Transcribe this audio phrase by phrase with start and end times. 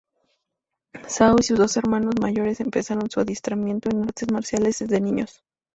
[1.07, 5.43] Zhao y sus dos hermanos mayores empezaron su adiestramiento en artes marciales desde niños.